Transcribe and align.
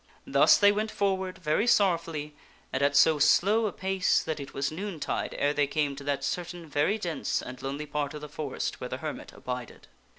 Thus 0.25 0.57
they 0.57 0.71
went 0.71 0.89
forward 0.89 1.37
very 1.37 1.67
sorrowfully 1.67 2.33
and 2.73 2.81
at 2.81 2.95
so 2.95 3.19
slow 3.19 3.67
a 3.67 3.71
pace 3.71 4.23
that 4.23 4.39
it 4.39 4.51
was 4.51 4.71
noontide 4.71 5.35
ere 5.37 5.53
they 5.53 5.67
came 5.67 5.95
to 5.95 6.03
that 6.05 6.23
certain 6.23 6.67
very 6.67 6.97
dense 6.97 7.39
and 7.39 7.61
lonely 7.61 7.85
part 7.85 8.15
of 8.15 8.21
the 8.21 8.27
forest 8.27 8.81
where 8.81 8.89
the 8.89 8.97
hermit 8.97 9.31
abided. 9.31 9.85